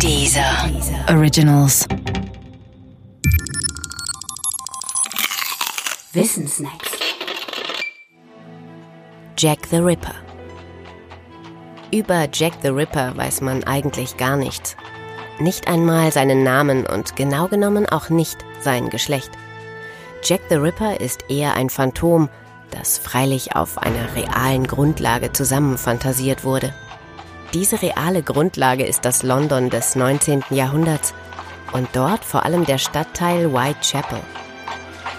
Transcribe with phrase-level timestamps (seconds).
[0.00, 0.70] Dieser
[1.08, 1.86] Originals.
[6.12, 6.90] Wissensnacks.
[9.38, 10.14] Jack the Ripper.
[11.92, 14.76] Über Jack the Ripper weiß man eigentlich gar nichts.
[15.38, 19.30] Nicht einmal seinen Namen und genau genommen auch nicht sein Geschlecht.
[20.22, 22.28] Jack the Ripper ist eher ein Phantom,
[22.70, 26.74] das freilich auf einer realen Grundlage zusammenfantasiert wurde.
[27.54, 30.42] Diese reale Grundlage ist das London des 19.
[30.50, 31.14] Jahrhunderts
[31.72, 34.18] und dort vor allem der Stadtteil Whitechapel.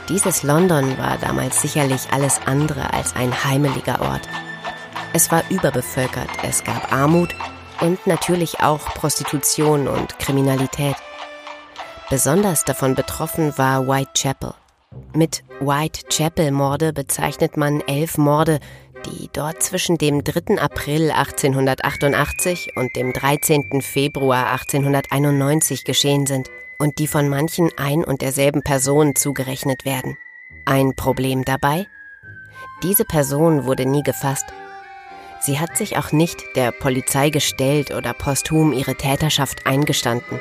[0.10, 4.28] Dieses London war damals sicherlich alles andere als ein heimeliger Ort.
[5.14, 7.34] Es war überbevölkert, es gab Armut
[7.80, 10.98] und natürlich auch Prostitution und Kriminalität.
[12.10, 14.54] Besonders davon betroffen war Whitechapel.
[15.14, 18.60] Mit Whitechapel-Morde bezeichnet man elf Morde,
[19.06, 20.60] die dort zwischen dem 3.
[20.60, 23.82] April 1888 und dem 13.
[23.82, 30.18] Februar 1891 geschehen sind und die von manchen ein und derselben Person zugerechnet werden.
[30.66, 31.88] Ein Problem dabei?
[32.84, 34.46] Diese Person wurde nie gefasst.
[35.40, 40.40] Sie hat sich auch nicht der Polizei gestellt oder posthum ihre Täterschaft eingestanden.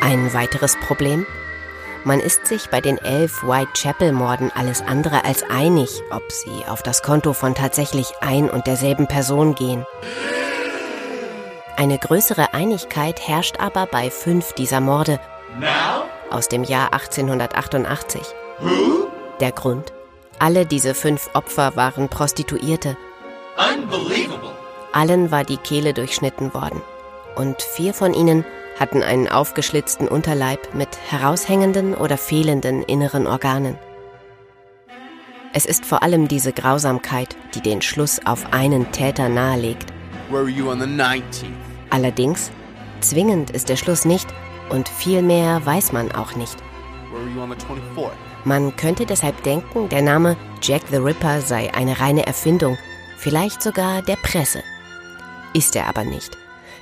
[0.00, 1.26] Ein weiteres Problem?
[2.08, 7.02] Man ist sich bei den elf Whitechapel-Morden alles andere als einig, ob sie auf das
[7.02, 9.84] Konto von tatsächlich ein und derselben Person gehen.
[11.76, 15.20] Eine größere Einigkeit herrscht aber bei fünf dieser Morde
[16.30, 18.22] aus dem Jahr 1888.
[19.40, 19.92] Der Grund?
[20.38, 22.96] Alle diese fünf Opfer waren Prostituierte.
[24.92, 26.80] Allen war die Kehle durchschnitten worden.
[27.38, 28.44] Und vier von ihnen
[28.80, 33.78] hatten einen aufgeschlitzten Unterleib mit heraushängenden oder fehlenden inneren Organen.
[35.52, 39.92] Es ist vor allem diese Grausamkeit, die den Schluss auf einen Täter nahelegt.
[41.90, 42.50] Allerdings,
[43.00, 44.28] zwingend ist der Schluss nicht
[44.68, 46.56] und viel mehr weiß man auch nicht.
[48.44, 52.76] Man könnte deshalb denken, der Name Jack the Ripper sei eine reine Erfindung,
[53.16, 54.62] vielleicht sogar der Presse.
[55.54, 56.36] Ist er aber nicht.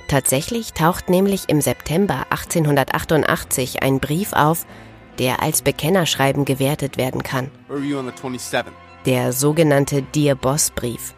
[0.07, 4.65] Tatsächlich taucht nämlich im September 1888 ein Brief auf,
[5.19, 7.51] der als Bekennerschreiben gewertet werden kann.
[9.05, 11.13] Der sogenannte Dear Boss Brief.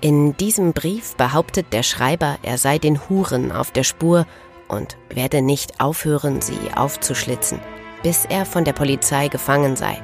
[0.00, 4.26] In diesem Brief behauptet der Schreiber, er sei den Huren auf der Spur
[4.68, 7.60] und werde nicht aufhören, sie aufzuschlitzen,
[8.02, 10.02] bis er von der Polizei gefangen sei.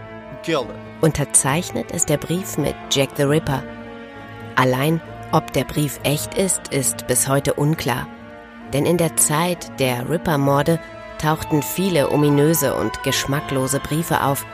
[1.02, 3.62] Unterzeichnet ist der Brief mit Jack the Ripper.
[4.56, 5.02] Allein
[5.32, 8.06] ob der Brief echt ist, ist bis heute unklar.
[8.72, 10.80] Denn in der Zeit der Ripper-Morde
[11.18, 14.46] tauchten viele ominöse und geschmacklose Briefe auf,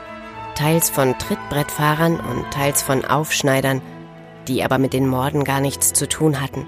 [0.55, 3.81] teils von Trittbrettfahrern und teils von Aufschneidern,
[4.47, 6.65] die aber mit den Morden gar nichts zu tun hatten.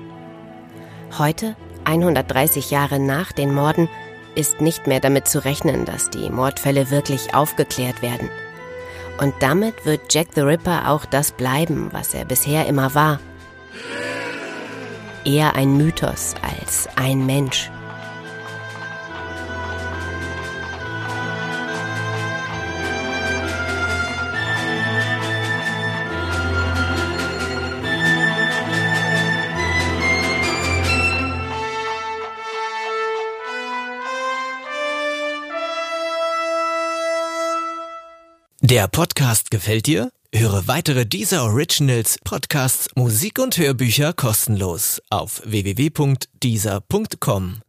[1.17, 1.55] Heute,
[1.85, 3.89] 130 Jahre nach den Morden,
[4.35, 8.29] ist nicht mehr damit zu rechnen, dass die Mordfälle wirklich aufgeklärt werden.
[9.19, 13.19] Und damit wird Jack the Ripper auch das bleiben, was er bisher immer war,
[15.25, 17.69] Eher ein Mythos als ein Mensch.
[38.61, 40.11] Der Podcast gefällt dir?
[40.33, 47.61] Höre weitere dieser Originals, Podcasts, Musik und Hörbücher kostenlos auf www.dieser.com.